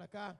[0.00, 0.36] para cá.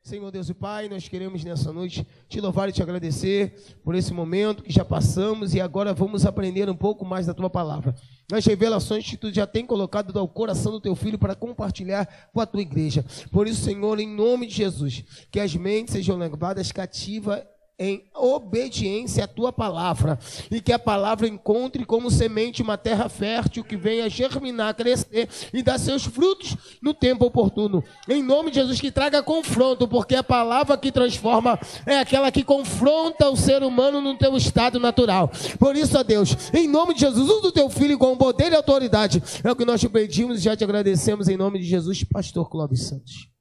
[0.00, 4.10] Senhor Deus e Pai, nós queremos nessa noite te louvar e te agradecer por esse
[4.10, 7.94] momento que já passamos e agora vamos aprender um pouco mais da tua palavra.
[8.32, 12.40] As revelações que tu já tem colocado ao coração do teu filho para compartilhar com
[12.40, 13.04] a tua igreja.
[13.30, 17.44] Por isso, Senhor, em nome de Jesus, que as mentes sejam levadas cativas
[17.78, 20.18] em obediência à tua palavra
[20.50, 25.62] e que a palavra encontre como semente uma terra fértil que venha germinar, crescer e
[25.62, 27.84] dar seus frutos no tempo oportuno.
[28.08, 32.42] Em nome de Jesus que traga confronto, porque a palavra que transforma é aquela que
[32.42, 35.30] confronta o ser humano no teu estado natural.
[35.58, 38.56] Por isso, ó Deus, em nome de Jesus, usa o teu filho com poder e
[38.56, 39.22] autoridade.
[39.44, 42.48] É o que nós te pedimos e já te agradecemos em nome de Jesus, pastor
[42.48, 43.35] Clóvis Santos.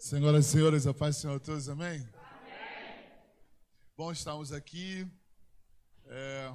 [0.00, 1.98] Senhoras e senhores, a paz do Senhor a todos, amém?
[1.98, 2.10] amém.
[3.94, 5.06] Bom, estamos aqui.
[6.06, 6.54] É,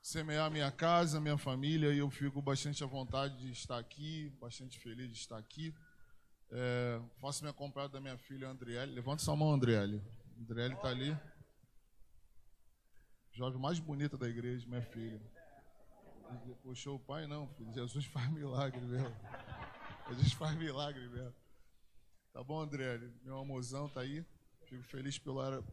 [0.00, 4.78] semear minha casa, minha família, e eu fico bastante à vontade de estar aqui, bastante
[4.78, 5.74] feliz de estar aqui.
[6.50, 8.94] É, faço minha comprada da minha filha Andriele.
[8.94, 10.02] Levanta sua mão, Andriele.
[10.40, 11.14] Andriele está ali.
[13.30, 15.20] Jovem mais bonita da igreja, minha filha.
[16.62, 17.74] Puxou o pai, não, filho.
[17.74, 19.14] Jesus faz milagre mesmo.
[20.08, 21.43] Jesus faz milagre mesmo.
[22.34, 22.98] Tá bom, André?
[23.22, 24.24] Meu amorzão tá aí.
[24.66, 25.64] Fico feliz pela,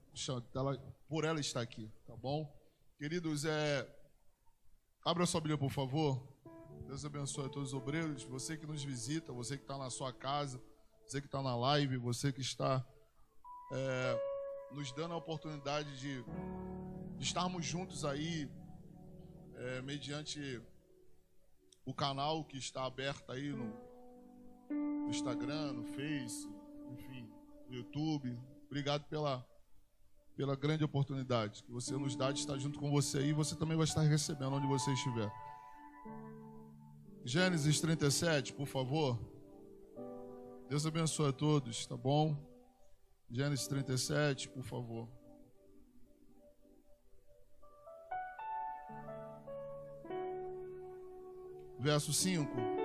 [1.09, 2.47] por ela estar aqui, tá bom?
[2.99, 3.89] Queridos, é,
[5.03, 6.21] abra sua Bíblia, por favor.
[6.85, 8.23] Deus abençoe a todos os obreiros.
[8.25, 10.61] Você que nos visita, você que está na sua casa,
[11.03, 12.85] você que está na live, você que está
[13.73, 14.19] é,
[14.71, 16.23] nos dando a oportunidade de,
[17.17, 18.47] de estarmos juntos aí,
[19.55, 20.61] é, mediante
[21.83, 23.90] o canal que está aberto aí no,
[25.11, 26.47] Instagram, no Face,
[26.89, 27.29] enfim,
[27.67, 28.37] no YouTube.
[28.65, 29.45] Obrigado pela,
[30.35, 33.33] pela grande oportunidade que você nos dá de estar junto com você aí.
[33.33, 35.31] Você também vai estar recebendo onde você estiver.
[37.25, 39.19] Gênesis 37, por favor.
[40.69, 42.35] Deus abençoe a todos, tá bom?
[43.29, 45.09] Gênesis 37, por favor.
[51.77, 52.80] Verso 5.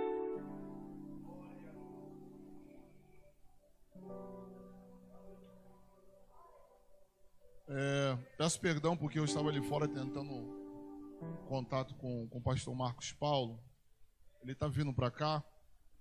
[7.68, 10.32] É, peço perdão porque eu estava ali fora tentando
[11.48, 13.58] contato com, com o pastor Marcos Paulo.
[14.42, 15.42] Ele está vindo para cá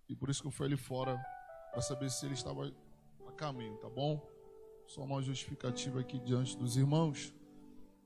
[0.08, 1.18] e por isso que eu fui ali fora
[1.72, 2.72] para saber se ele estava
[3.28, 4.22] a caminho, tá bom?
[4.88, 7.34] Só uma justificativa aqui diante dos irmãos.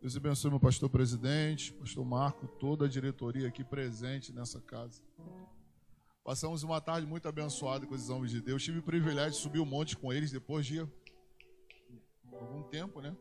[0.02, 5.02] Deus abençoe meu pastor presidente, pastor Marco, toda a diretoria aqui presente nessa casa.
[6.24, 8.64] Passamos uma tarde muito abençoada com os homens de Deus.
[8.64, 10.80] Tive o privilégio de subir o um monte com eles depois de
[12.31, 13.14] algum tempo, né?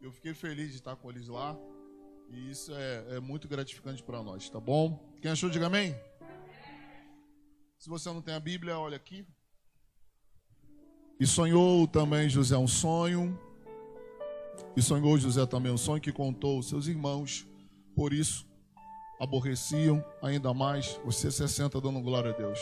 [0.00, 1.56] Eu fiquei feliz de estar com eles lá.
[2.28, 4.98] E isso é, é muito gratificante para nós, tá bom?
[5.22, 5.94] Quem achou, diga amém.
[7.78, 9.26] Se você não tem a Bíblia, olha aqui.
[11.18, 13.38] E sonhou também José um sonho.
[14.76, 17.46] E sonhou José também um sonho que contou aos seus irmãos.
[17.94, 18.46] Por isso,
[19.18, 21.00] aborreciam ainda mais.
[21.04, 22.58] Você 60 dando glória a Deus.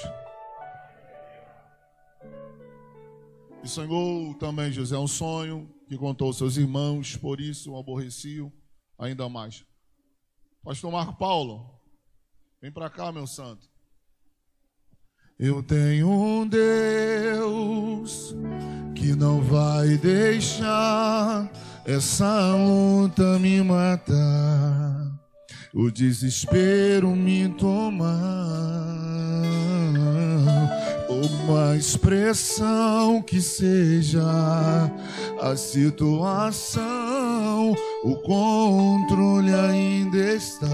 [3.64, 8.52] E sonhou também José um sonho que contou aos seus irmãos, por isso o aborreciam
[8.98, 9.64] ainda mais.
[10.62, 11.70] Pastor Marco Paulo,
[12.60, 13.68] vem para cá, meu santo.
[15.38, 18.34] Eu tenho um Deus
[18.96, 21.52] que não vai deixar
[21.84, 25.20] essa luta me matar,
[25.72, 28.14] o desespero me tomar
[31.24, 34.22] uma expressão que seja
[35.40, 36.82] a situação,
[38.04, 40.66] o controle ainda está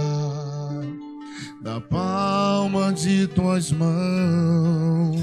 [1.62, 5.20] na palma de tuas mãos.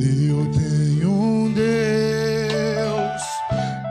[0.00, 3.22] Eu tenho um Deus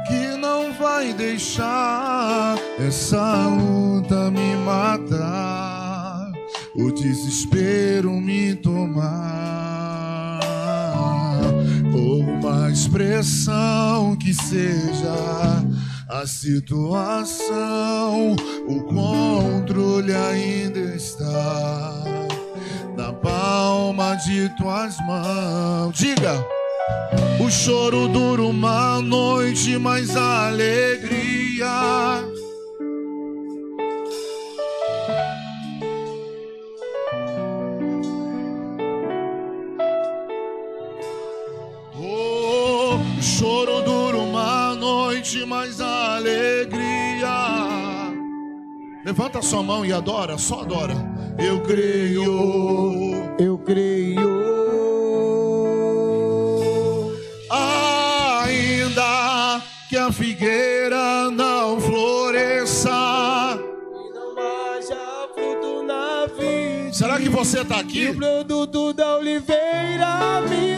[0.07, 6.31] que não vai deixar essa luta me matar,
[6.75, 9.62] o desespero me tomar
[12.73, 15.63] expressão que seja
[16.09, 17.15] a situação,
[18.67, 22.03] o controle ainda está
[22.97, 25.95] na palma de tuas mãos.
[25.95, 26.43] Diga.
[27.39, 32.23] O choro dura uma noite, mas a alegria
[49.05, 50.95] Levanta sua mão e adora, só adora.
[51.37, 54.43] Eu creio, eu creio.
[58.43, 62.89] Ainda que a figueira não floresça,
[63.59, 66.93] e não haja fruto na vida.
[66.93, 68.07] Será que você está aqui?
[68.07, 70.72] o produto da oliveira me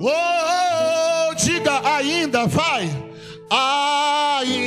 [0.00, 2.88] Oh, diga ainda, vai.
[3.50, 4.57] Ainda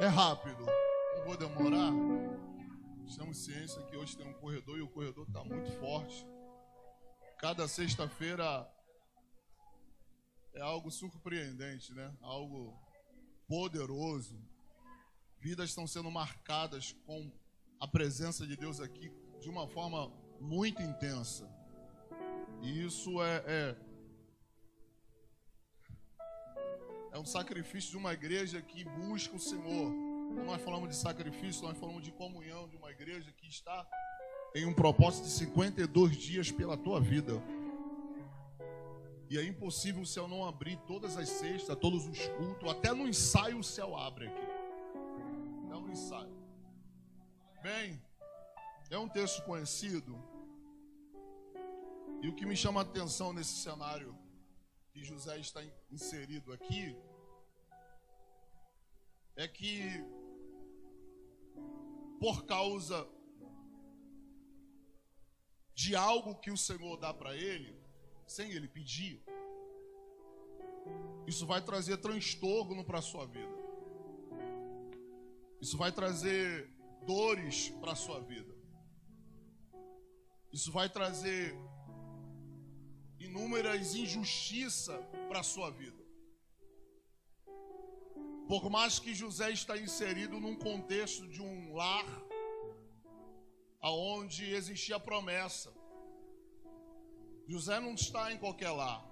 [0.00, 0.64] É rápido,
[1.16, 1.92] não vou demorar.
[3.16, 6.24] Temos ciência que hoje tem um corredor e o corredor está muito forte.
[7.40, 8.70] Cada sexta-feira
[10.54, 12.16] é algo surpreendente, né?
[12.20, 12.78] Algo
[13.48, 14.40] poderoso.
[15.40, 17.32] Vidas estão sendo marcadas com
[17.80, 21.50] a presença de Deus aqui de uma forma muito intensa.
[22.62, 23.76] E isso é, é,
[27.18, 29.92] é um sacrifício de uma igreja que busca o Senhor.
[30.28, 33.84] Quando nós falamos de sacrifício, nós falamos de comunhão de uma igreja que está
[34.54, 37.42] em um propósito de 52 dias pela tua vida.
[39.28, 43.08] E é impossível o céu não abrir todas as sextas, todos os cultos, até no
[43.08, 44.46] ensaio o céu abre aqui.
[45.66, 46.38] Até no ensaio.
[47.64, 48.00] Bem,
[48.90, 50.16] é um texto conhecido.
[52.22, 54.16] E o que me chama a atenção nesse cenário
[54.92, 56.96] que José está in- inserido aqui
[59.38, 59.80] é que
[62.18, 63.08] por causa
[65.72, 67.72] de algo que o Senhor dá para ele,
[68.26, 69.22] sem ele pedir,
[71.24, 73.56] isso vai trazer transtorno para a sua vida.
[75.60, 76.68] Isso vai trazer
[77.06, 78.52] dores para a sua vida.
[80.52, 81.54] Isso vai trazer
[83.20, 86.07] inúmeras injustiças para a sua vida.
[88.48, 92.06] Por mais que José está inserido num contexto de um lar,
[93.78, 95.70] aonde existia promessa.
[97.46, 99.04] José não está em qualquer lar.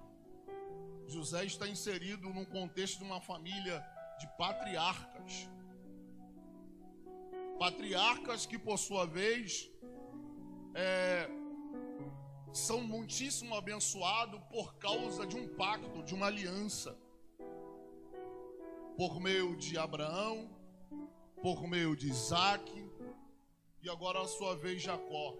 [1.06, 3.84] José está inserido num contexto de uma família
[4.18, 5.50] de patriarcas.
[7.58, 9.70] Patriarcas que, por sua vez,
[10.74, 11.28] é,
[12.54, 16.98] são muitíssimo abençoados por causa de um pacto, de uma aliança.
[18.96, 20.50] Por meio de Abraão,
[21.42, 22.72] por meio de Isaac,
[23.82, 25.36] e agora a sua vez Jacó.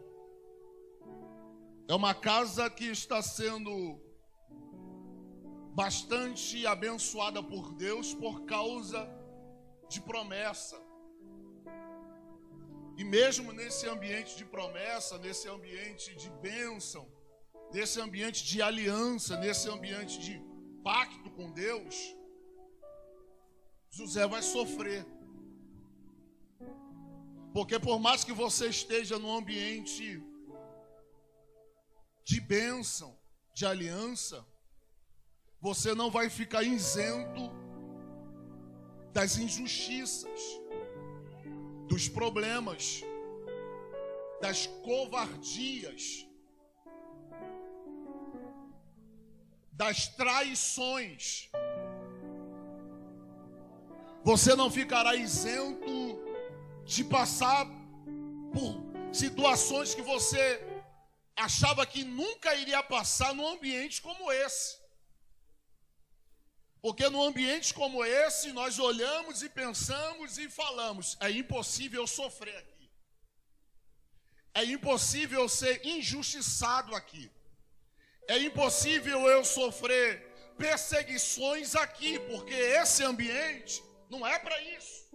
[1.88, 4.00] É uma casa que está sendo
[5.74, 9.08] bastante abençoada por Deus por causa
[9.88, 10.80] de promessa.
[12.96, 17.06] E mesmo nesse ambiente de promessa, nesse ambiente de bênção,
[17.72, 20.40] nesse ambiente de aliança, nesse ambiente de
[20.82, 22.15] pacto com Deus,
[23.96, 25.06] José vai sofrer.
[27.54, 30.22] Porque por mais que você esteja num ambiente
[32.22, 33.16] de bênção,
[33.54, 34.44] de aliança,
[35.58, 37.44] você não vai ficar isento
[39.14, 40.40] das injustiças
[41.88, 43.02] dos problemas,
[44.42, 46.26] das covardias,
[49.72, 51.48] das traições.
[54.28, 56.18] Você não ficará isento
[56.84, 57.64] de passar
[58.52, 58.72] por
[59.12, 60.42] situações que você
[61.36, 64.80] achava que nunca iria passar num ambiente como esse.
[66.82, 72.90] Porque num ambiente como esse, nós olhamos e pensamos e falamos: é impossível sofrer aqui.
[74.54, 77.30] É impossível ser injustiçado aqui.
[78.26, 80.08] É impossível eu sofrer
[80.58, 85.06] perseguições aqui, porque esse ambiente não é para isso.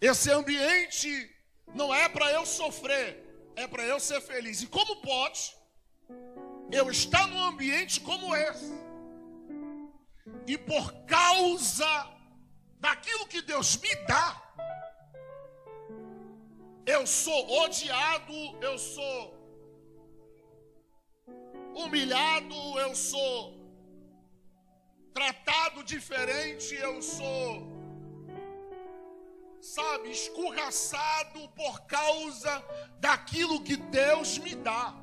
[0.00, 1.30] Esse ambiente
[1.74, 3.22] não é para eu sofrer,
[3.54, 4.62] é para eu ser feliz.
[4.62, 5.54] E como pode
[6.70, 8.72] eu estar num ambiente como esse,
[10.46, 12.10] e por causa
[12.80, 14.42] daquilo que Deus me dá,
[16.84, 19.40] eu sou odiado, eu sou
[21.74, 23.61] humilhado, eu sou
[25.12, 27.68] tratado diferente, eu sou,
[29.60, 32.64] sabe, escorraçado por causa
[32.98, 34.94] daquilo que Deus me dá.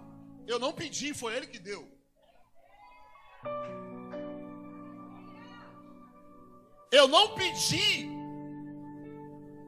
[0.48, 1.88] Eu não pedi, foi Ele que deu.
[6.92, 8.10] Eu não pedi.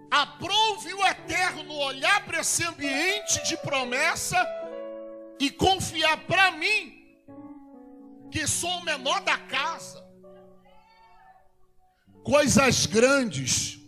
[0.09, 4.37] Aprove o eterno olhar para esse ambiente de promessa
[5.39, 7.17] e confiar para mim,
[8.29, 10.10] que sou o menor da casa.
[12.23, 13.81] Coisas grandes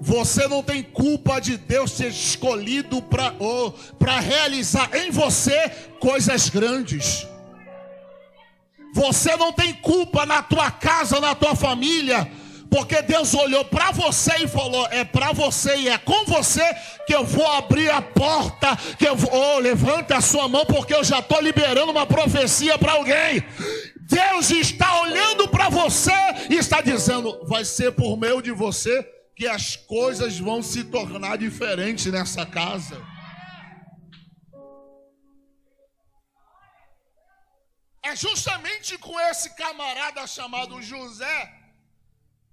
[0.00, 3.72] você não tem culpa de Deus ter escolhido para oh,
[4.20, 7.26] realizar em você coisas grandes.
[8.94, 12.30] Você não tem culpa na tua casa, na tua família,
[12.70, 16.64] porque Deus olhou para você e falou: é para você e é com você
[17.06, 18.76] que eu vou abrir a porta.
[18.98, 22.76] Que eu vou, oh, levanta a sua mão, porque eu já estou liberando uma profecia
[22.78, 23.44] para alguém.
[24.08, 26.12] Deus está olhando para você
[26.48, 29.02] e está dizendo: vai ser por meio de você
[29.34, 33.04] que as coisas vão se tornar diferentes nessa casa.
[38.02, 41.52] É justamente com esse camarada chamado José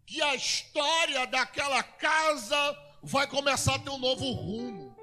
[0.07, 4.98] que a história daquela casa vai começar a ter um novo rumo.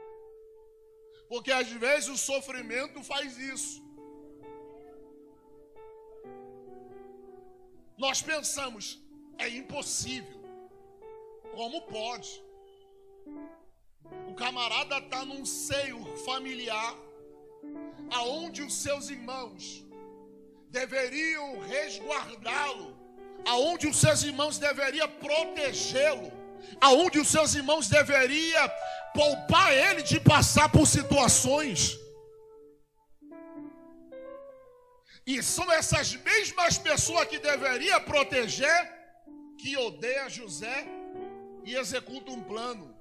[1.28, 3.89] Porque às vezes o sofrimento faz isso.
[8.04, 8.98] Nós pensamos,
[9.38, 10.40] é impossível.
[11.54, 12.30] Como pode?
[14.26, 16.94] O camarada está num seio familiar,
[18.10, 19.84] aonde os seus irmãos
[20.70, 22.96] deveriam resguardá-lo,
[23.46, 26.32] aonde os seus irmãos deveriam protegê-lo,
[26.80, 28.70] aonde os seus irmãos deveriam
[29.12, 31.98] poupar ele de passar por situações.
[35.26, 39.00] E são essas mesmas pessoas que deveriam proteger
[39.58, 40.86] que odeia José
[41.64, 42.94] e executa um plano.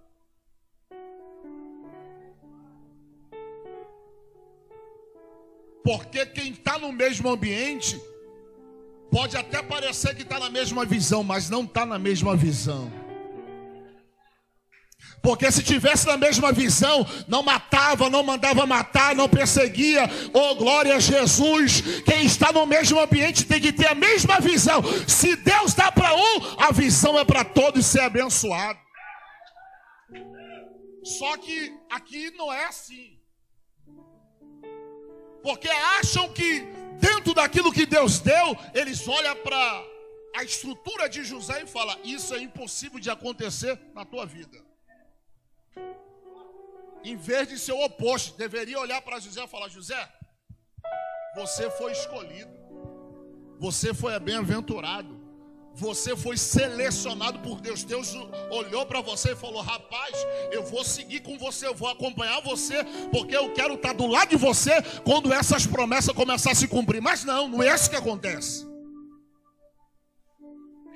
[5.84, 8.00] Porque quem está no mesmo ambiente
[9.10, 12.92] pode até parecer que está na mesma visão, mas não está na mesma visão.
[15.22, 20.10] Porque se tivesse na mesma visão, não matava, não mandava matar, não perseguia.
[20.34, 21.82] Oh, glória a Jesus.
[22.06, 24.82] Quem está no mesmo ambiente tem que ter a mesma visão.
[25.08, 28.80] Se Deus dá para um, a visão é para todos ser abençoado.
[31.04, 33.20] Só que aqui não é assim.
[35.42, 36.62] Porque acham que
[37.00, 39.84] dentro daquilo que Deus deu, eles olham para
[40.36, 44.69] a estrutura de José e falam: Isso é impossível de acontecer na tua vida.
[47.04, 50.10] Em vez de ser o oposto, deveria olhar para José e falar: José,
[51.36, 52.52] você foi escolhido,
[53.60, 55.20] você foi bem-aventurado.
[55.80, 57.84] Você foi selecionado por Deus.
[57.84, 58.14] Deus
[58.52, 60.14] olhou para você e falou: Rapaz,
[60.52, 64.30] eu vou seguir com você, eu vou acompanhar você, porque eu quero estar do lado
[64.30, 67.02] de você quando essas promessas começarem a se cumprir.
[67.02, 68.68] Mas não, não é isso que acontece.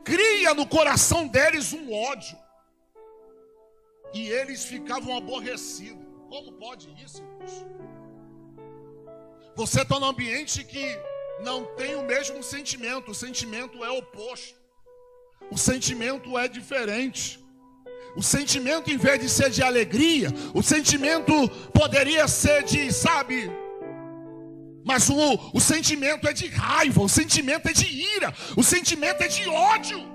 [0.04, 2.38] Cria no coração deles um ódio,
[4.14, 6.06] e eles ficavam aborrecidos.
[6.30, 7.66] Como pode isso, irmãos?
[9.56, 10.86] Você está num ambiente que
[11.44, 14.58] não tem o mesmo sentimento, o sentimento é oposto.
[15.52, 17.44] O sentimento é diferente.
[18.16, 21.34] O sentimento, em vez de ser de alegria, o sentimento
[21.74, 23.50] poderia ser de, sabe,
[24.86, 29.28] mas o, o sentimento é de raiva, o sentimento é de ira, o sentimento é
[29.28, 30.13] de ódio.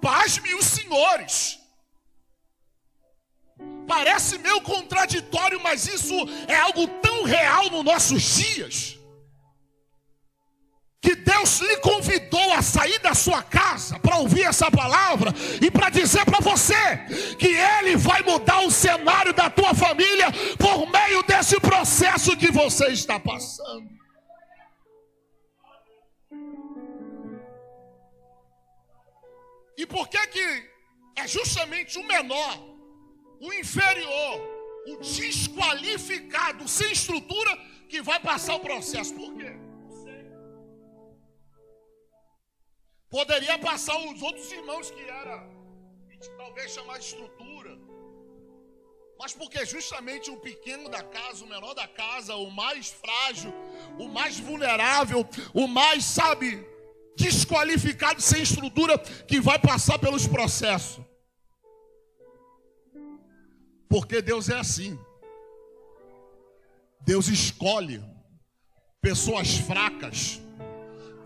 [0.00, 1.58] Pasme os senhores.
[3.86, 6.14] Parece meio contraditório, mas isso
[6.46, 9.00] é algo tão real nos nossos dias
[11.00, 15.88] que Deus lhe convidou a sair da sua casa para ouvir essa palavra e para
[15.88, 16.98] dizer para você
[17.38, 20.26] que Ele vai mudar o cenário da tua família
[20.58, 23.99] por meio desse processo que você está passando.
[29.76, 30.70] E por que que
[31.16, 32.58] é justamente o menor,
[33.40, 34.40] o inferior,
[34.86, 37.56] o desqualificado, sem estrutura,
[37.88, 39.14] que vai passar o processo?
[39.14, 39.52] Por quê?
[43.08, 45.44] Poderia passar os outros irmãos que era,
[46.36, 47.76] talvez chamar de estrutura.
[49.18, 53.52] Mas porque justamente o pequeno da casa, o menor da casa, o mais frágil,
[53.98, 56.66] o mais vulnerável, o mais, sabe,
[57.16, 61.04] desqualificado, sem estrutura, que vai passar pelos processos.
[63.88, 64.98] Porque Deus é assim.
[67.00, 68.02] Deus escolhe
[69.00, 70.40] pessoas fracas,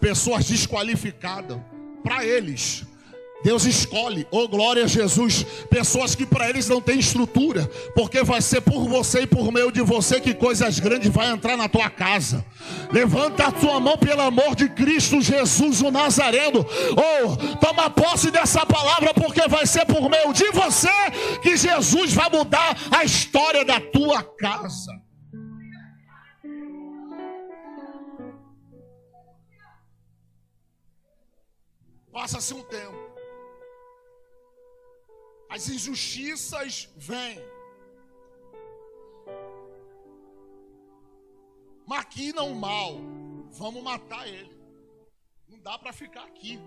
[0.00, 1.60] pessoas desqualificadas
[2.02, 2.86] para eles.
[3.42, 8.40] Deus escolhe, oh glória a Jesus, pessoas que para eles não tem estrutura, porque vai
[8.40, 11.90] ser por você e por meio de você que coisas grandes vai entrar na tua
[11.90, 12.42] casa.
[12.90, 16.64] Levanta a tua mão pelo amor de Cristo Jesus o Nazareno.
[16.64, 20.88] Oh, toma posse dessa palavra porque vai ser por meio de você
[21.42, 25.04] que Jesus vai mudar a história da tua casa.
[32.10, 33.03] Passa-se um tempo.
[35.54, 37.38] As injustiças vêm.
[41.86, 42.96] Maquinam o mal.
[43.52, 44.52] Vamos matar ele.
[45.48, 46.58] Não dá para ficar aqui.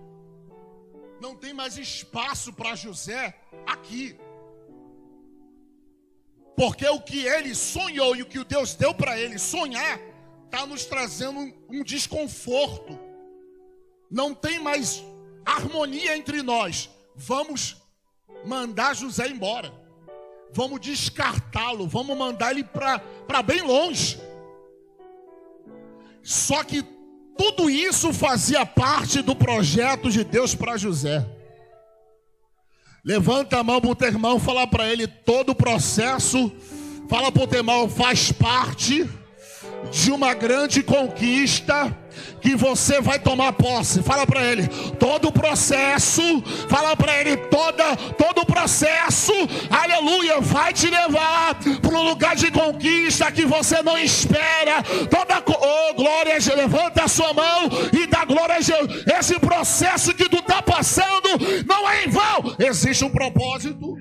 [1.19, 4.17] Não tem mais espaço para José aqui.
[6.55, 9.99] Porque o que ele sonhou e o que Deus deu para ele sonhar
[10.45, 12.97] está nos trazendo um desconforto.
[14.09, 15.03] Não tem mais
[15.45, 16.89] harmonia entre nós.
[17.13, 17.85] Vamos
[18.45, 19.73] mandar José embora.
[20.53, 21.87] Vamos descartá-lo.
[21.87, 24.19] Vamos mandar ele para bem longe.
[26.23, 26.83] Só que
[27.37, 31.25] tudo isso fazia parte do projeto de Deus para José.
[33.03, 36.51] Levanta a mão para o teu irmão, fala para ele todo o processo.
[37.07, 39.07] Fala para o teu irmão, faz parte
[39.91, 41.95] de uma grande conquista
[42.41, 44.01] que você vai tomar posse.
[44.01, 44.67] Fala para ele
[44.99, 46.21] todo o processo,
[46.69, 49.33] fala para ele toda todo o processo,
[49.69, 54.83] aleluia, vai te levar para um lugar de conquista que você não espera.
[55.09, 59.03] Toda oh, glória levanta a sua mão e dá glória a Deus.
[59.19, 61.29] Esse processo que tu está passando
[61.65, 63.96] não é em vão, existe um propósito.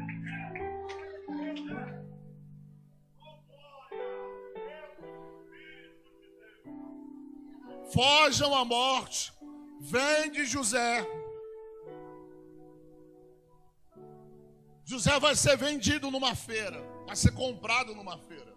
[7.92, 9.32] Fogem à morte.
[9.80, 11.06] Vende José.
[14.84, 16.80] José vai ser vendido numa feira.
[17.06, 18.54] Vai ser comprado numa feira.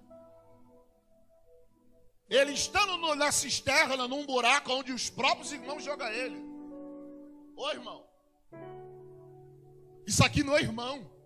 [2.30, 6.39] Ele estando no, na cisterna, num buraco onde os próprios irmãos jogam ele.
[7.56, 8.06] Ô irmão.
[10.06, 11.18] Isso aqui não é irmão.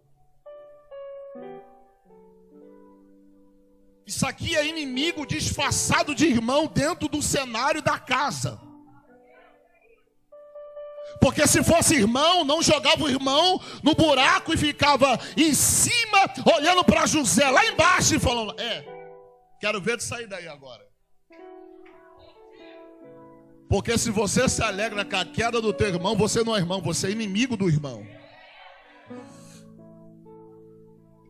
[4.05, 8.59] Isso aqui é inimigo disfarçado de irmão dentro do cenário da casa.
[11.21, 16.19] Porque se fosse irmão, não jogava o irmão no buraco e ficava em cima,
[16.53, 18.85] olhando para José lá embaixo e falando: É,
[19.59, 20.83] quero ver tu sair daí agora.
[23.69, 26.81] Porque se você se alegra com a queda do teu irmão, você não é irmão,
[26.81, 28.05] você é inimigo do irmão.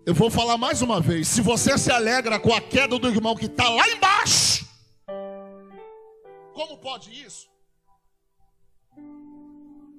[0.06, 3.36] Eu vou falar mais uma vez: se você se alegra com a queda do irmão
[3.36, 4.68] que está lá embaixo,
[6.54, 7.50] como pode isso?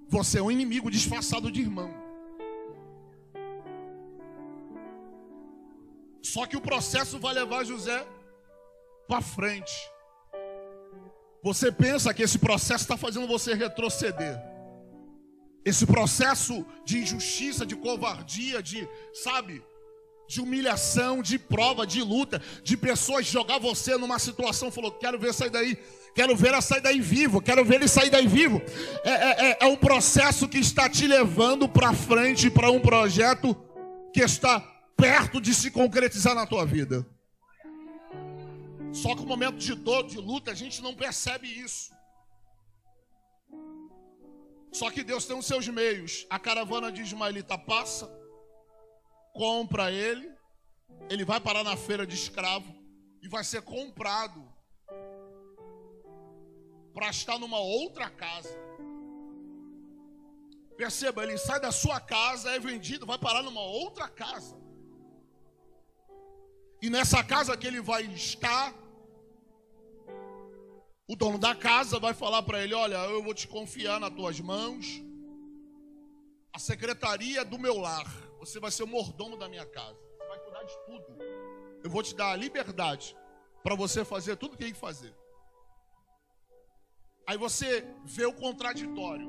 [0.09, 1.93] Você é um inimigo disfarçado de irmão.
[6.23, 8.07] Só que o processo vai levar José
[9.09, 9.73] para frente.
[11.43, 14.39] Você pensa que esse processo está fazendo você retroceder.
[15.65, 19.63] Esse processo de injustiça, de covardia, de, sabe,
[20.27, 25.35] de humilhação, de prova, de luta, de pessoas jogar você numa situação, falou: quero ver
[25.35, 25.77] sair daí,
[26.15, 28.63] quero ver ela sair daí vivo, quero ver ele sair daí vivo.
[29.05, 33.57] É, é, é, é um processo que está te levando para frente para um projeto
[34.13, 34.61] que está
[34.97, 37.07] perto de se concretizar na tua vida.
[38.93, 41.93] Só que no momento de dor, de luta, a gente não percebe isso.
[44.73, 46.27] Só que Deus tem os seus meios.
[46.31, 48.11] A caravana de Ismaelita passa
[49.35, 50.33] compra ele,
[51.11, 52.73] ele vai parar na feira de escravo
[53.21, 54.43] e vai ser comprado
[56.95, 58.57] para estar numa outra casa.
[60.77, 64.57] Perceba, ele sai da sua casa, é vendido, vai parar numa outra casa.
[66.81, 68.73] E nessa casa que ele vai estar,
[71.09, 74.39] o dono da casa vai falar para ele: Olha, eu vou te confiar nas tuas
[74.41, 75.04] mãos
[76.55, 78.07] a secretaria do meu lar.
[78.39, 79.99] Você vai ser o mordomo da minha casa.
[80.17, 81.19] Você vai cuidar de tudo.
[81.83, 83.17] Eu vou te dar a liberdade
[83.65, 85.13] para você fazer tudo o que tem que fazer.
[87.27, 89.29] Aí você vê o contraditório.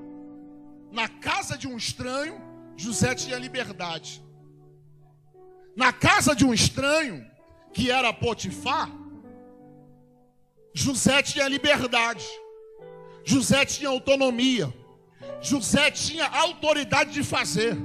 [0.91, 2.39] Na casa de um estranho,
[2.77, 4.23] José tinha liberdade.
[5.75, 7.25] Na casa de um estranho,
[7.73, 8.89] que era Potifar,
[10.73, 12.25] José tinha liberdade.
[13.23, 14.71] José tinha autonomia.
[15.41, 17.77] José tinha autoridade de fazer.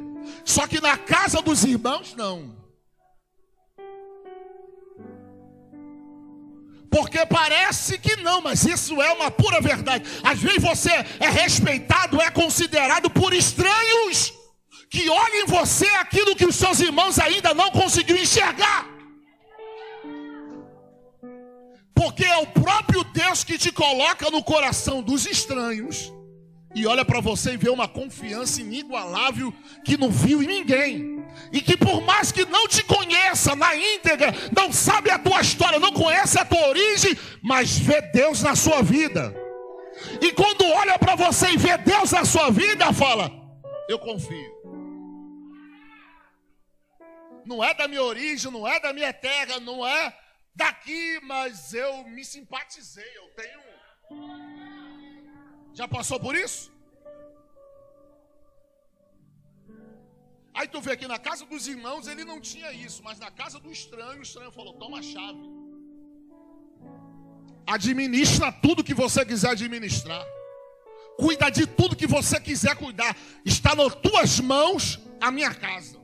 [0.44, 2.58] Só que na casa dos irmãos, não.
[6.90, 10.08] Porque parece que não, mas isso é uma pura verdade.
[10.24, 14.32] Às vezes você é respeitado, é considerado por estranhos
[14.90, 18.88] que olham em você aquilo que os seus irmãos ainda não conseguiram enxergar.
[21.94, 26.12] Porque é o próprio Deus que te coloca no coração dos estranhos
[26.74, 29.52] e olha para você e vê uma confiança inigualável
[29.84, 31.24] que não viu em ninguém.
[31.52, 35.80] E que por mais que não te conheça na íntegra, não sabe a tua história,
[35.80, 39.34] não conhece a tua origem, mas vê Deus na sua vida.
[40.20, 43.30] E quando olha para você e vê Deus na sua vida, fala:
[43.88, 44.60] Eu confio.
[47.44, 50.16] Não é da minha origem, não é da minha terra, não é
[50.54, 54.49] daqui, mas eu me simpatizei, eu tenho
[55.74, 56.70] já passou por isso?
[60.52, 63.58] Aí tu vê que na casa dos irmãos ele não tinha isso, mas na casa
[63.58, 65.48] do estranho, o estranho falou: toma a chave.
[67.66, 70.24] Administra tudo que você quiser administrar.
[71.16, 73.16] Cuida de tudo que você quiser cuidar.
[73.44, 75.98] Está nas tuas mãos a minha casa.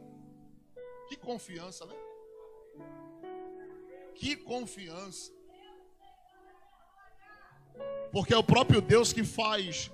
[1.08, 1.94] Que confiança, né?
[4.14, 5.35] Que confiança.
[8.12, 9.90] Porque é o próprio Deus que faz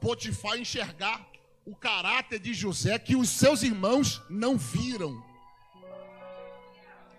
[0.00, 1.24] Potifar enxergar
[1.64, 5.22] o caráter de José que os seus irmãos não viram.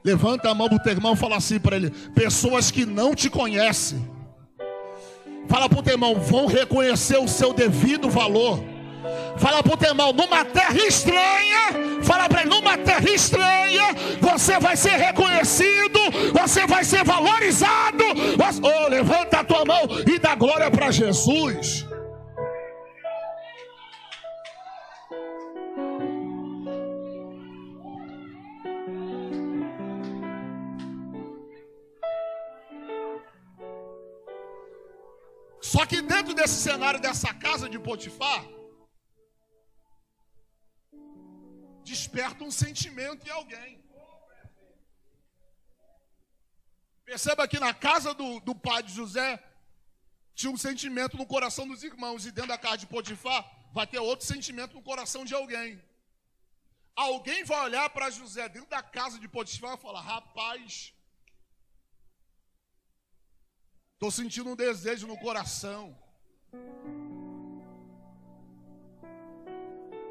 [0.03, 3.29] Levanta a mão do teu irmão e fala assim para ele: pessoas que não te
[3.29, 4.05] conhecem.
[5.47, 8.61] Fala para o teu irmão, vão reconhecer o seu devido valor.
[9.37, 14.59] Fala para o teu irmão, numa terra estranha, fala para ele, numa terra estranha, você
[14.59, 15.99] vai ser reconhecido,
[16.33, 18.03] você vai ser valorizado.
[18.61, 21.85] Oh, levanta a tua mão e dá glória para Jesus.
[35.59, 38.45] Só que dentro desse cenário dessa casa de Potifar,
[42.23, 43.83] desperta um sentimento em alguém.
[47.03, 49.43] Perceba que na casa do, do pai de José
[50.33, 53.41] tinha um sentimento no coração dos irmãos, e dentro da casa de Potifar
[53.73, 55.81] vai ter outro sentimento no coração de alguém.
[56.95, 60.93] Alguém vai olhar para José dentro da casa de Potifar e falar: Rapaz,
[63.93, 65.83] estou sentindo um desejo no coração.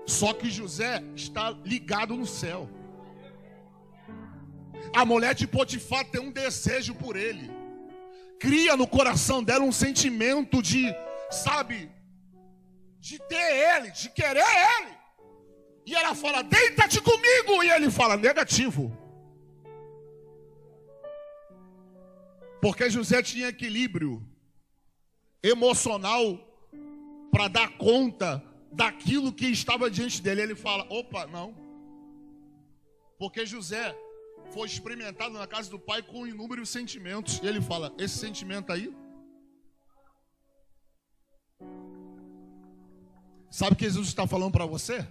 [0.07, 2.69] Só que José está ligado no céu.
[4.95, 7.51] A mulher de Potifar tem um desejo por ele.
[8.39, 10.93] Cria no coração dela um sentimento de,
[11.31, 11.91] sabe,
[12.99, 14.93] de ter ele, de querer ele.
[15.87, 17.63] E ela fala: Deita-te comigo.
[17.63, 18.97] E ele fala: Negativo.
[22.61, 24.25] Porque José tinha equilíbrio
[25.43, 26.39] emocional
[27.31, 30.43] para dar conta daquilo que estava diante dele.
[30.43, 31.55] Ele fala: opa, não.
[33.19, 33.97] Porque José
[34.53, 37.41] foi experimentado na casa do pai com inúmeros sentimentos.
[37.43, 38.93] E ele fala: esse sentimento aí.
[43.51, 45.07] Sabe o que Jesus está falando para você?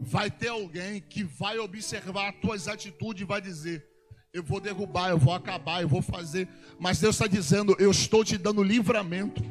[0.00, 3.84] Vai ter alguém que vai observar as tuas atitudes e vai dizer:
[4.32, 6.48] eu vou derrubar, eu vou acabar, eu vou fazer.
[6.78, 9.42] Mas Deus está dizendo: eu estou te dando livramento.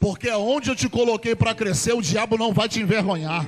[0.00, 3.46] Porque aonde eu te coloquei para crescer, o diabo não vai te envergonhar.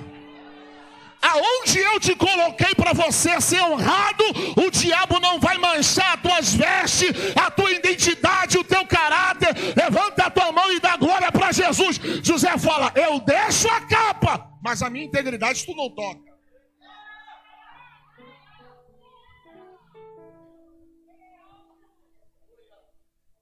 [1.22, 4.24] Aonde eu te coloquei para você ser honrado,
[4.56, 9.54] o diabo não vai manchar as tuas vestes, a tua identidade, o teu caráter.
[9.76, 12.00] Levanta a tua mão e dá glória para Jesus.
[12.22, 16.30] José fala: Eu deixo a capa, mas a minha integridade tu não toca.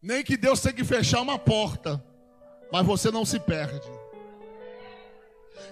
[0.03, 2.05] Nem que Deus tenha que fechar uma porta
[2.73, 3.89] mas você não se perde.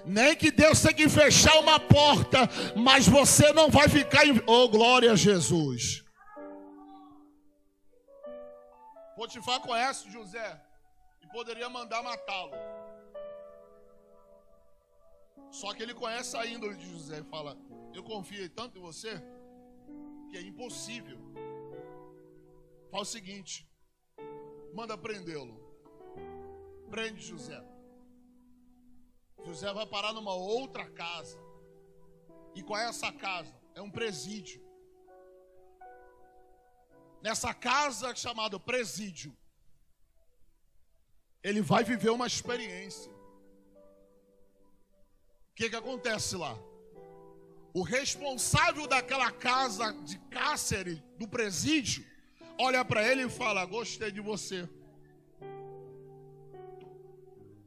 [0.05, 4.41] Nem que Deus tenha que fechar uma porta, mas você não vai ficar em.
[4.47, 6.05] Oh, glória a Jesus.
[9.17, 10.63] Potifar conhece José
[11.23, 12.53] e poderia mandar matá-lo.
[15.51, 17.57] Só que ele conhece a índole de José e fala:
[17.93, 19.21] Eu confio tanto em você
[20.31, 21.19] que é impossível.
[22.91, 23.69] Fala o seguinte:
[24.73, 25.66] manda prendê-lo
[26.91, 27.63] prende José.
[29.45, 31.39] José vai parar numa outra casa.
[32.55, 33.55] E qual é essa casa?
[33.75, 34.65] É um presídio.
[37.23, 39.37] Nessa casa chamada presídio,
[41.43, 43.13] ele vai viver uma experiência.
[43.13, 43.17] O
[45.55, 46.57] que, que acontece lá?
[47.73, 52.05] O responsável daquela casa de cárcere, do presídio,
[52.59, 54.69] olha para ele e fala: Gostei de você.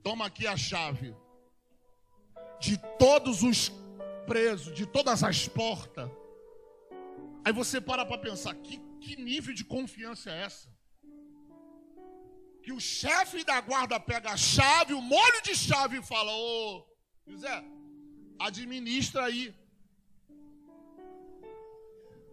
[0.03, 1.15] Toma aqui a chave
[2.59, 3.71] de todos os
[4.25, 6.09] presos, de todas as portas.
[7.43, 10.69] Aí você para para pensar: que, que nível de confiança é essa?
[12.61, 16.85] Que o chefe da guarda pega a chave, o molho de chave e fala: Ô
[17.27, 17.63] José,
[18.39, 19.55] administra aí.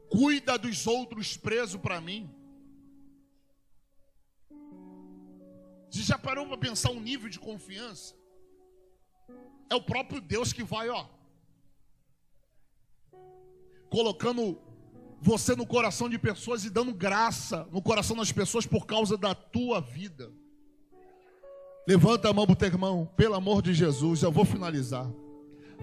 [0.08, 2.35] Cuida dos outros presos para mim.
[5.90, 8.14] Você já parou para pensar um nível de confiança?
[9.70, 11.06] É o próprio Deus que vai, ó,
[13.90, 14.58] colocando
[15.20, 19.34] você no coração de pessoas e dando graça no coração das pessoas por causa da
[19.34, 20.30] tua vida.
[21.86, 25.08] Levanta a mão pro teu irmão, pelo amor de Jesus, eu vou finalizar.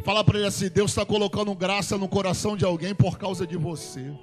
[0.04, 3.58] Fala para ele assim: Deus está colocando graça no coração de alguém por causa de
[3.58, 4.13] você.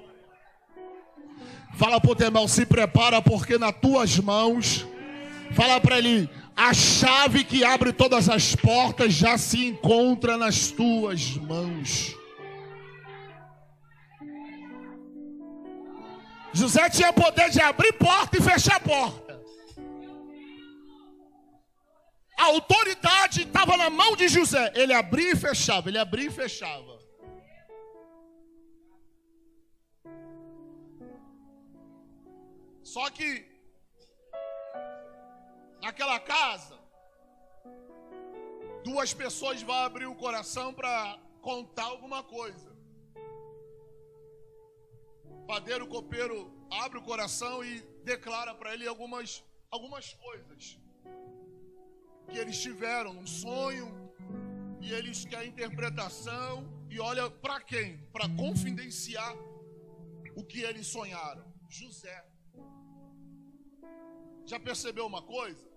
[1.75, 4.85] Fala para o teu irmão: se prepara, porque nas tuas mãos
[5.53, 11.35] Fala para ele: a chave que abre todas as portas já se encontra nas tuas
[11.37, 12.15] mãos.
[16.53, 19.41] José tinha poder de abrir porta e fechar porta.
[22.37, 24.71] A autoridade estava na mão de José.
[24.75, 26.99] Ele abria e fechava, ele abria e fechava.
[32.83, 33.50] Só que
[35.81, 36.77] naquela casa,
[38.83, 42.69] duas pessoas vão abrir o coração para contar alguma coisa.
[45.25, 50.79] O padeiro, o copeiro abre o coração e declara para ele algumas, algumas coisas
[52.29, 53.87] que eles tiveram, um sonho,
[54.79, 57.97] e eles querem interpretação, e olha para quem?
[58.13, 59.35] Para confidenciar
[60.35, 61.45] o que eles sonharam.
[61.69, 62.25] José.
[64.45, 65.70] Já percebeu uma coisa?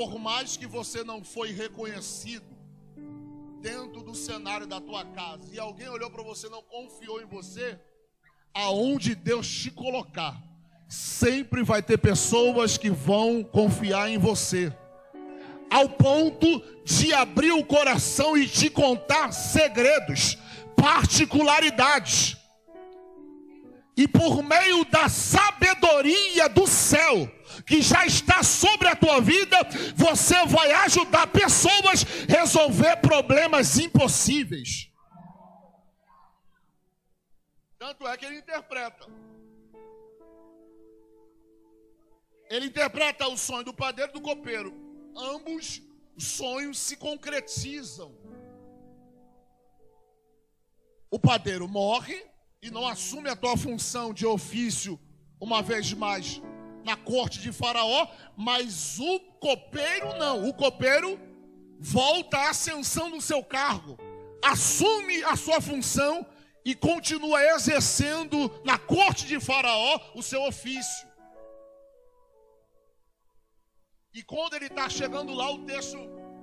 [0.00, 2.56] Por mais que você não foi reconhecido
[3.60, 7.78] dentro do cenário da tua casa e alguém olhou para você não confiou em você,
[8.54, 10.42] aonde Deus te colocar,
[10.88, 14.74] sempre vai ter pessoas que vão confiar em você.
[15.68, 20.38] Ao ponto de abrir o coração e te contar segredos,
[20.74, 22.38] particularidades.
[24.00, 27.30] E por meio da sabedoria do céu,
[27.66, 29.58] que já está sobre a tua vida,
[29.94, 34.90] você vai ajudar pessoas a resolver problemas impossíveis.
[37.78, 39.06] Tanto é que ele interpreta.
[42.48, 44.72] Ele interpreta o sonho do padeiro e do copeiro.
[45.14, 45.82] Ambos
[46.16, 48.16] sonhos se concretizam.
[51.10, 52.30] O padeiro morre
[52.62, 55.00] e não assume a tua função de ofício
[55.40, 56.42] uma vez mais
[56.84, 60.48] na corte de Faraó, mas o copeiro não.
[60.48, 61.18] O copeiro
[61.78, 63.98] volta à ascensão do seu cargo,
[64.44, 66.26] assume a sua função
[66.64, 71.08] e continua exercendo na corte de Faraó o seu ofício.
[74.12, 75.96] E quando ele está chegando lá, o texto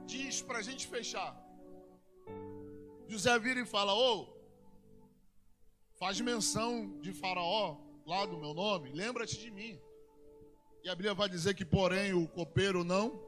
[0.06, 1.36] diz para a gente fechar.
[3.08, 4.37] José vira e fala: Ô,
[6.00, 9.80] faz menção de Faraó lá do meu nome, lembra-te de mim.
[10.84, 13.22] E a Bíblia vai dizer que, porém, o copeiro não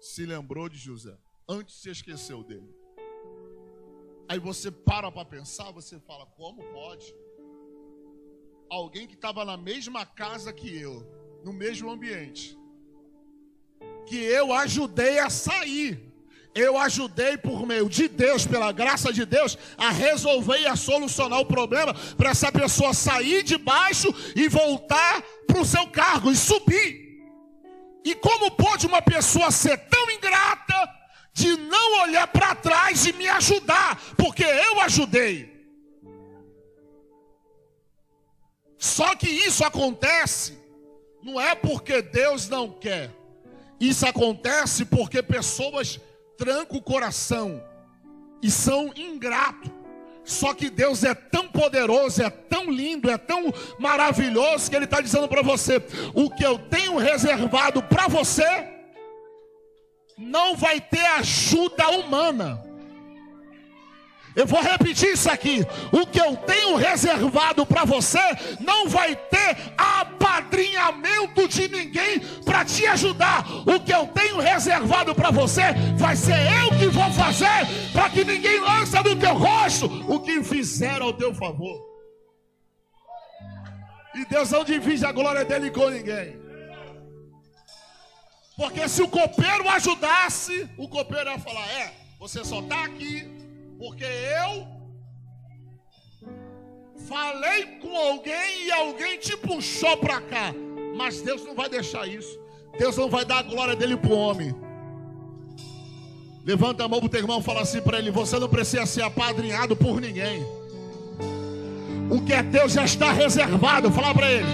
[0.00, 1.16] se lembrou de José,
[1.48, 2.74] antes se esqueceu dele.
[4.28, 7.14] Aí você para para pensar, você fala: como pode?
[8.70, 11.02] Alguém que estava na mesma casa que eu,
[11.44, 12.56] no mesmo ambiente,
[14.06, 16.09] que eu ajudei a sair.
[16.54, 21.40] Eu ajudei por meio de Deus, pela graça de Deus, a resolver e a solucionar
[21.40, 26.36] o problema para essa pessoa sair de baixo e voltar para o seu cargo e
[26.36, 27.10] subir.
[28.04, 30.90] E como pode uma pessoa ser tão ingrata
[31.32, 35.50] de não olhar para trás e me ajudar, porque eu ajudei?
[38.76, 40.58] Só que isso acontece
[41.22, 43.14] não é porque Deus não quer.
[43.78, 46.00] Isso acontece porque pessoas
[46.40, 47.62] trancam o coração
[48.42, 49.70] e são ingratos.
[50.24, 55.02] Só que Deus é tão poderoso, é tão lindo, é tão maravilhoso que Ele está
[55.02, 55.82] dizendo para você:
[56.14, 58.68] o que eu tenho reservado para você
[60.16, 62.69] não vai ter ajuda humana.
[64.34, 65.66] Eu vou repetir isso aqui.
[65.92, 68.20] O que eu tenho reservado para você
[68.60, 73.44] não vai ter apadrinhamento de ninguém para te ajudar.
[73.66, 75.62] O que eu tenho reservado para você
[75.96, 80.42] vai ser eu que vou fazer para que ninguém lança no teu rosto o que
[80.44, 81.90] fizeram ao teu favor.
[84.14, 86.38] E Deus não divide a glória dele com ninguém.
[88.56, 93.39] Porque se o copeiro ajudasse, o copeiro ia falar: É, você só está aqui
[93.80, 94.68] porque eu
[97.08, 100.54] falei com alguém e alguém te puxou para cá.
[100.94, 102.38] Mas Deus não vai deixar isso.
[102.78, 104.54] Deus não vai dar a glória dele para o homem.
[106.44, 108.84] Levanta a mão para o teu irmão e fala assim para ele: Você não precisa
[108.84, 110.44] ser apadrinhado por ninguém.
[112.10, 113.90] O que é teu já está reservado.
[113.90, 114.48] Fala para ele.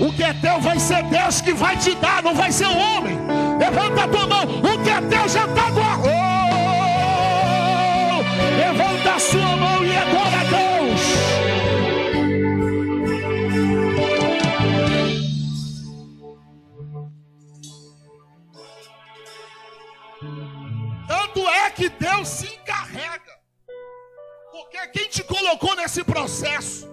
[0.00, 2.78] O que é teu vai ser Deus que vai te dar, não vai ser o
[2.78, 3.18] homem.
[3.58, 4.44] Levanta a tua mão.
[4.60, 6.21] O que é teu já está guardado.
[9.02, 11.00] Levanta a sua mão e adora a Deus.
[21.08, 23.32] Tanto é que Deus se encarrega.
[24.52, 26.88] Porque quem te colocou nesse processo,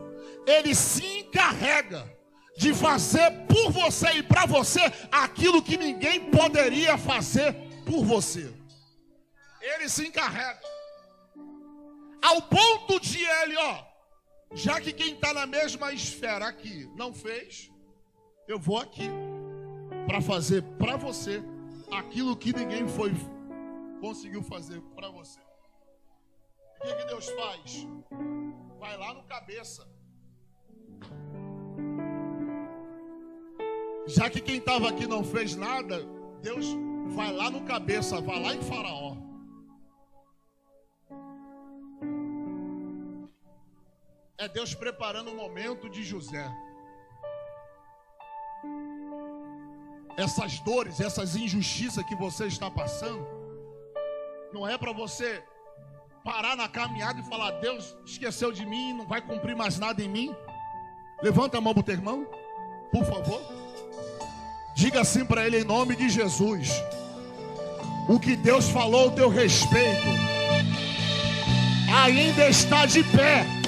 [0.47, 2.11] ele se encarrega
[2.57, 7.53] de fazer por você e para você aquilo que ninguém poderia fazer
[7.85, 8.51] por você.
[9.61, 10.78] Ele se encarrega.
[12.21, 13.83] Ao ponto de ele, ó,
[14.53, 17.71] já que quem está na mesma esfera aqui não fez,
[18.47, 19.09] eu vou aqui
[20.07, 21.41] para fazer para você
[21.91, 23.11] aquilo que ninguém foi
[23.99, 25.39] conseguiu fazer para você.
[26.79, 27.87] O que, que Deus faz?
[28.79, 29.87] Vai lá no cabeça.
[34.07, 36.03] Já que quem estava aqui não fez nada,
[36.41, 36.65] Deus
[37.09, 39.28] vai lá no cabeça, vai lá em Faraó.
[44.39, 46.49] É Deus preparando o momento de José.
[50.15, 53.27] Essas dores, essas injustiças que você está passando,
[54.53, 55.43] não é para você
[56.23, 60.07] parar na caminhada e falar: Deus esqueceu de mim, não vai cumprir mais nada em
[60.07, 60.33] mim.
[61.21, 62.25] Levanta a mão para o teu irmão,
[62.93, 63.41] por favor.
[64.73, 66.69] Diga assim para ele em nome de Jesus.
[68.07, 70.07] O que Deus falou ao teu respeito
[71.93, 73.58] ainda está de pé.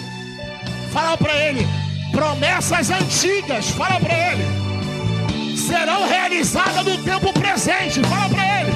[0.92, 1.68] Fala para ele.
[2.12, 5.58] Promessas antigas, fala para ele.
[5.58, 8.72] Serão realizadas no tempo presente, fala para ele.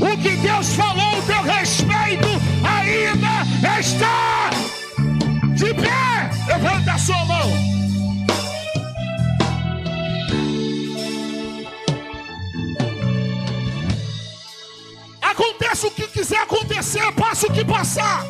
[0.00, 2.28] O que Deus falou o teu respeito
[2.64, 4.50] ainda está
[5.54, 6.30] de pé.
[6.46, 7.72] Levanta a sua mão.
[15.20, 18.24] Aconteça o que quiser acontecer, passa o que passar.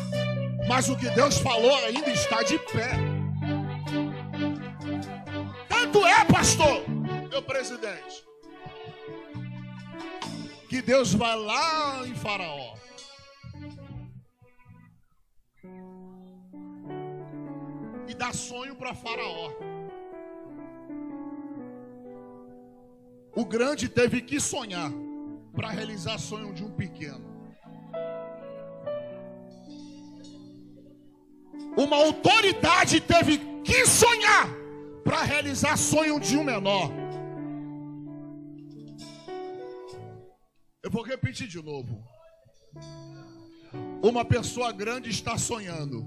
[0.67, 3.12] Mas o que Deus falou ainda está de pé.
[5.93, 6.89] Tanto é, pastor,
[7.29, 8.25] meu presidente,
[10.67, 12.73] que Deus vai lá em Faraó.
[18.07, 19.51] E dá sonho para Faraó.
[23.35, 24.91] O grande teve que sonhar
[25.55, 27.23] para realizar sonho de um pequeno.
[31.77, 34.62] Uma autoridade teve que sonhar
[35.03, 36.91] para realizar sonho de um menor.
[40.81, 42.03] Eu vou repetir de novo.
[44.01, 46.05] Uma pessoa grande está sonhando,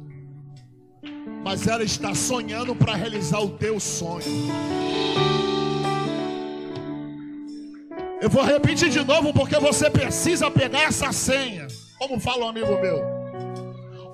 [1.43, 4.25] mas ela está sonhando para realizar o teu sonho.
[8.21, 11.67] Eu vou repetir de novo porque você precisa pegar essa senha.
[11.99, 13.16] Como fala um amigo meu.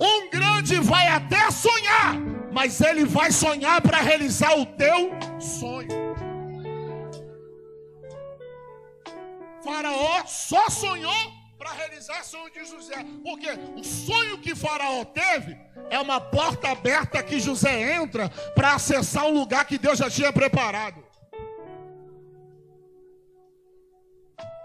[0.03, 2.18] Um grande vai até sonhar,
[2.50, 5.88] mas ele vai sonhar para realizar o teu sonho.
[9.62, 11.14] Faraó só sonhou
[11.57, 13.07] para realizar o sonho de José.
[13.22, 15.57] Porque o sonho que Faraó teve
[15.88, 20.32] é uma porta aberta que José entra para acessar um lugar que Deus já tinha
[20.32, 21.00] preparado.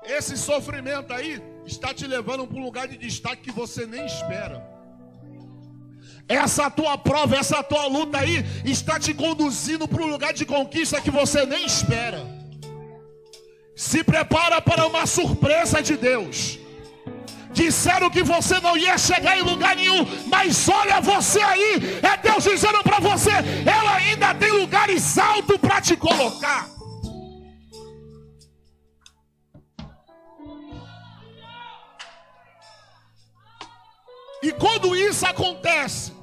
[0.04, 4.77] Esse sofrimento aí está te levando para um lugar de destaque que você nem espera.
[6.28, 11.00] Essa tua prova, essa tua luta aí está te conduzindo para um lugar de conquista
[11.00, 12.26] que você nem espera.
[13.76, 16.60] Se prepara para uma surpresa de Deus.
[17.54, 22.44] Disseram que você não ia chegar em lugar nenhum, mas olha você aí, é Deus
[22.44, 23.32] dizendo para você:
[23.66, 26.70] ela ainda tem lugares altos para te colocar.
[34.44, 36.17] E quando isso acontece,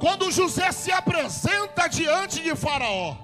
[0.00, 3.16] quando José se apresenta diante de Faraó,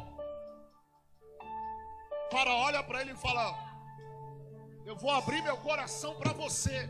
[2.30, 3.54] Faraó olha para ele e fala:
[4.84, 6.88] Eu vou abrir meu coração para você,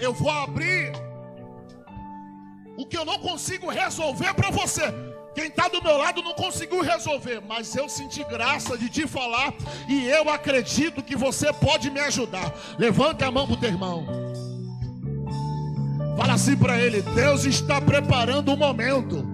[0.00, 0.92] eu vou abrir
[2.76, 4.82] o que eu não consigo resolver para você.
[5.34, 9.54] Quem está do meu lado não conseguiu resolver, mas eu senti graça de te falar
[9.88, 12.52] e eu acredito que você pode me ajudar.
[12.78, 14.21] Levanta a mão para o teu irmão.
[16.16, 19.26] Fala assim para ele: Deus está preparando o momento.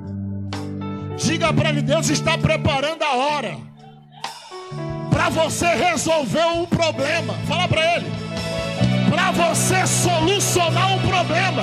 [1.17, 3.57] Diga para ele: Deus está preparando a hora
[5.11, 7.35] para você resolver um problema.
[7.47, 8.07] Fala para ele:
[9.11, 11.63] para você solucionar um problema.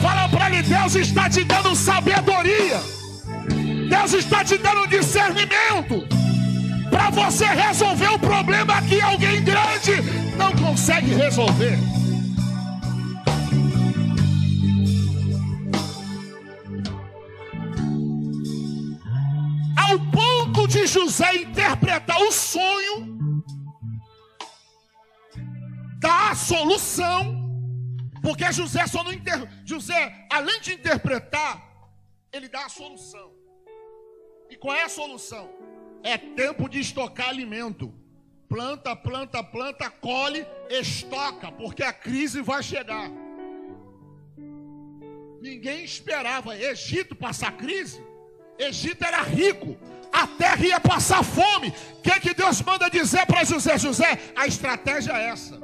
[0.00, 2.80] Fala para ele: Deus está te dando sabedoria.
[3.88, 6.06] Deus está te dando discernimento
[6.88, 10.00] para você resolver o problema que alguém grande
[10.36, 11.78] não consegue resolver.
[20.72, 23.42] De José interpretar o sonho,
[25.98, 27.20] dar a solução,
[28.22, 29.38] porque José só não inter...
[29.66, 31.52] José, além de interpretar,
[32.32, 33.34] ele dá a solução.
[34.48, 35.50] E qual é a solução?
[36.02, 37.92] É tempo de estocar alimento.
[38.48, 43.10] Planta, planta, planta, colhe, estoca, porque a crise vai chegar.
[45.40, 48.02] Ninguém esperava Egito passar crise.
[48.58, 49.76] Egito era rico,
[50.12, 51.68] a terra ia passar fome.
[51.98, 53.78] O que, que Deus manda dizer para José?
[53.78, 55.60] José, a estratégia é essa.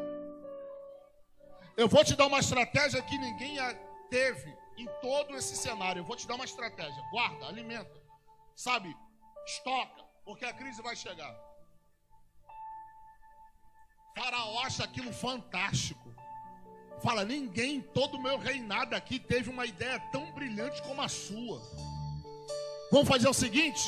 [1.77, 3.57] Eu vou te dar uma estratégia que ninguém
[4.11, 6.01] teve em todo esse cenário.
[6.01, 7.03] Eu vou te dar uma estratégia.
[7.13, 8.09] Guarda, alimenta
[8.59, 8.97] sabe,
[9.47, 11.33] estoca, porque a crise vai chegar.
[14.17, 16.13] Faraó acha aquilo fantástico.
[17.01, 21.63] Fala, ninguém, todo o meu reinado aqui teve uma ideia tão brilhante como a sua.
[22.91, 23.81] Vamos fazer o seguinte: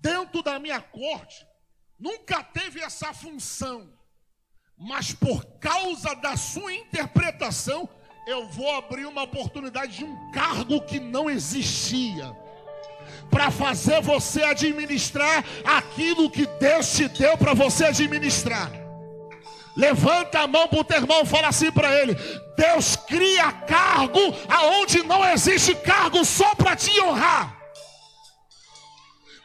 [0.00, 1.46] dentro da minha corte,
[1.98, 3.92] nunca teve essa função,
[4.76, 7.88] mas por causa da sua interpretação,
[8.26, 12.36] eu vou abrir uma oportunidade de um cargo que não existia.
[13.30, 18.70] Para fazer você administrar aquilo que Deus te deu para você administrar.
[19.74, 22.14] Levanta a mão para o teu irmão e fala assim para ele:
[22.56, 27.57] Deus cria cargo aonde não existe cargo só para te honrar.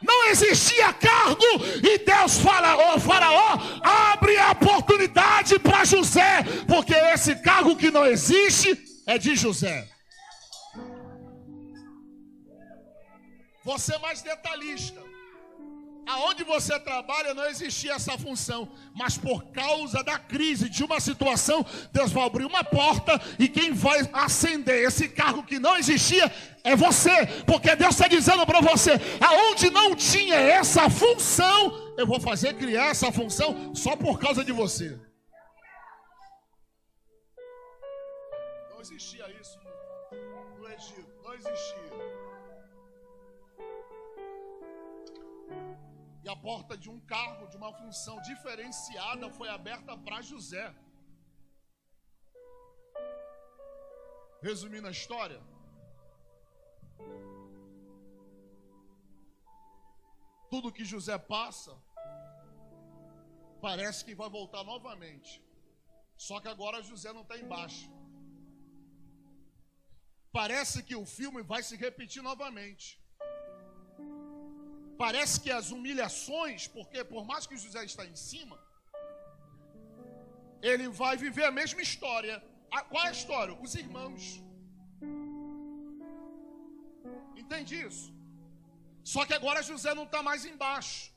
[0.06, 1.44] Não existia cargo
[1.82, 8.04] e Deus fala, ó Faraó, abre a oportunidade para José, porque esse cargo que não
[8.04, 9.88] existe é de José.
[13.64, 15.13] Você é mais detalhista.
[16.06, 21.64] Aonde você trabalha não existia essa função, mas por causa da crise, de uma situação,
[21.92, 26.30] Deus vai abrir uma porta e quem vai acender esse cargo que não existia
[26.62, 32.20] é você, porque Deus está dizendo para você: aonde não tinha essa função, eu vou
[32.20, 34.98] fazer criar essa função só por causa de você.
[38.70, 39.58] Não existia isso
[40.58, 42.13] no, Egito, não existia.
[46.34, 50.66] A porta de um cargo, de uma função diferenciada, foi aberta para José.
[54.48, 55.40] Resumindo a história.
[60.52, 61.72] Tudo que José passa,
[63.66, 65.32] parece que vai voltar novamente.
[66.26, 67.86] Só que agora José não está embaixo.
[70.32, 72.86] Parece que o filme vai se repetir novamente.
[74.98, 78.58] Parece que as humilhações, porque por mais que José está em cima,
[80.62, 82.42] ele vai viver a mesma história.
[82.70, 83.54] A, qual é a história?
[83.60, 84.42] Os irmãos.
[87.36, 88.14] Entende isso?
[89.02, 91.12] Só que agora José não está mais embaixo.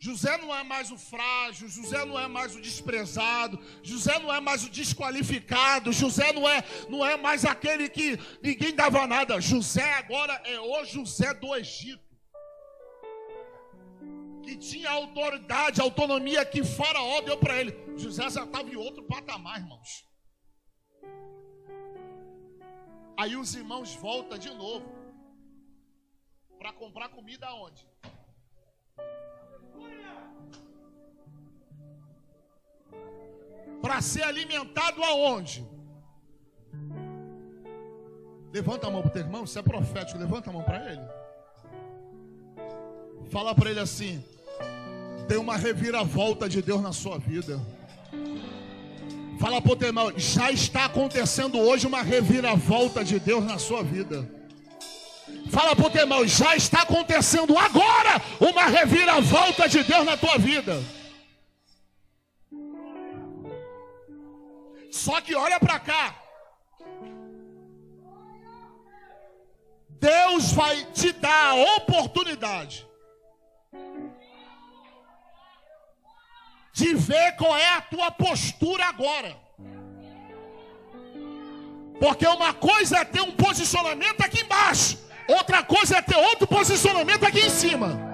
[0.00, 4.40] José não é mais o frágil, José não é mais o desprezado, José não é
[4.40, 9.40] mais o desqualificado, José não é, não é mais aquele que ninguém dava nada.
[9.40, 12.11] José agora é o José do Egito
[14.42, 17.72] que tinha autoridade, autonomia que Faraó deu para ele.
[17.96, 20.04] José já estava em outro patamar, irmãos.
[23.16, 24.86] Aí os irmãos voltam de novo
[26.58, 27.86] para comprar comida aonde?
[33.80, 35.66] Para ser alimentado aonde?
[38.52, 40.18] Levanta a mão para o teu irmão, isso é profético.
[40.18, 41.21] Levanta a mão para ele.
[43.30, 44.22] Fala para ele assim:
[45.28, 47.60] tem uma reviravolta de Deus na sua vida.
[49.40, 53.82] Fala para o teu irmão, já está acontecendo hoje uma reviravolta de Deus na sua
[53.82, 54.28] vida.
[55.50, 60.38] Fala para o teu irmão, já está acontecendo agora uma reviravolta de Deus na tua
[60.38, 60.80] vida.
[64.90, 66.22] Só que olha para cá.
[69.88, 72.86] Deus vai te dar a oportunidade
[76.72, 79.36] de ver qual é a tua postura agora.
[82.00, 84.98] Porque uma coisa é ter um posicionamento aqui embaixo,
[85.28, 88.12] outra coisa é ter outro posicionamento aqui em cima.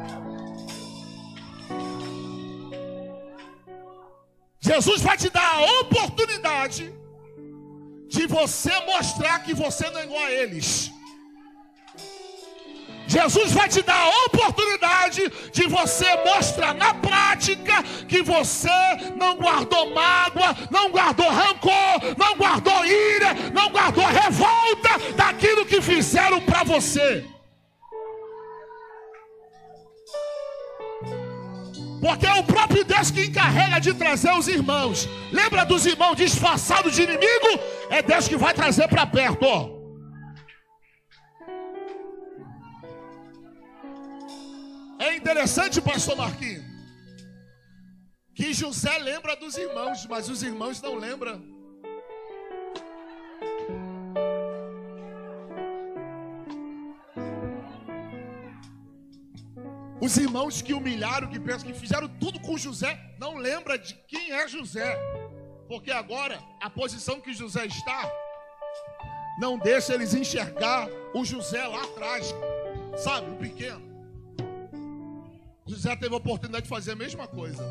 [4.60, 6.92] Jesus vai te dar a oportunidade
[8.08, 10.90] de você mostrar que você não é igual a eles.
[13.08, 18.68] Jesus vai te dar a oportunidade de você mostrar na prática que você
[19.16, 26.38] não guardou mágoa, não guardou rancor, não guardou ira, não guardou revolta daquilo que fizeram
[26.42, 27.24] para você.
[32.02, 35.08] Porque é o próprio Deus que encarrega de trazer os irmãos.
[35.32, 37.58] Lembra dos irmãos disfarçados de inimigo?
[37.88, 39.77] É Deus que vai trazer para perto, ó.
[45.18, 46.64] Interessante, pastor Marquinhos,
[48.34, 51.42] que José lembra dos irmãos, mas os irmãos não lembram.
[60.00, 64.30] Os irmãos que humilharam, que pensam que fizeram tudo com José, não lembra de quem
[64.30, 64.96] é José.
[65.66, 68.10] Porque agora a posição que José está
[69.40, 72.32] não deixa eles enxergar o José lá atrás,
[72.96, 73.97] sabe, o pequeno.
[75.68, 77.62] José teve a oportunidade de fazer a mesma coisa.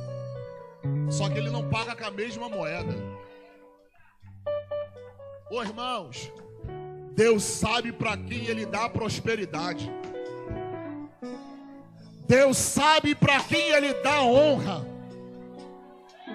[1.09, 2.93] Só que ele não paga com a mesma moeda.
[5.49, 6.31] Ô irmãos,
[7.15, 9.91] Deus sabe para quem ele dá prosperidade.
[12.27, 14.85] Deus sabe para quem ele dá honra.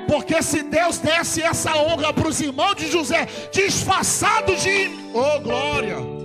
[0.08, 4.88] Porque se Deus desse essa honra para os irmãos de José, disfarçados de.
[5.14, 6.21] Oh, glória!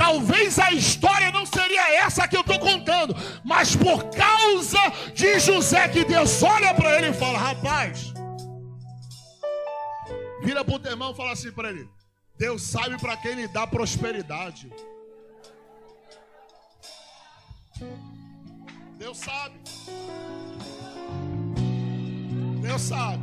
[0.00, 4.80] Talvez a história não seria essa que eu estou contando, mas por causa
[5.12, 8.14] de José, que Deus olha para ele e fala: Rapaz,
[10.42, 11.86] vira para o irmão e fala assim para ele:
[12.38, 14.72] Deus sabe para quem lhe dá prosperidade.
[18.96, 19.54] Deus sabe.
[22.62, 23.22] Deus sabe.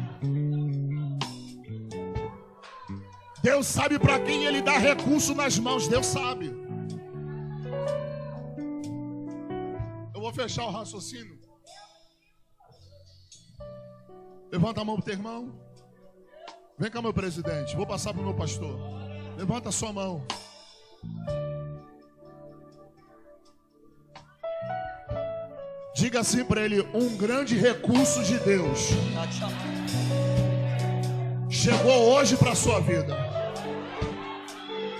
[3.42, 5.88] Deus sabe para quem ele dá recurso nas mãos.
[5.88, 6.57] Deus sabe.
[10.38, 11.36] Fechar o raciocínio.
[14.52, 15.60] Levanta a mão pro teu irmão.
[16.78, 17.76] Vem cá, meu presidente.
[17.76, 18.78] Vou passar pro meu pastor.
[19.36, 20.24] Levanta a sua mão.
[25.96, 28.80] Diga assim para ele: um grande recurso de Deus
[31.50, 33.18] chegou hoje para sua vida.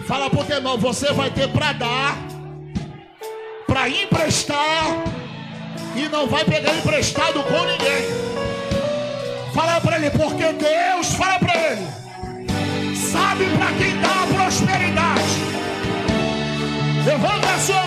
[0.08, 2.18] Fala porque não, você vai ter para dar,
[3.68, 5.17] para emprestar
[5.98, 8.06] e não vai pegar emprestado com ninguém.
[9.54, 11.88] Fala para ele, porque Deus, fala para ele,
[12.96, 15.24] sabe para quem dá a prosperidade.
[17.04, 17.87] Levanta a sua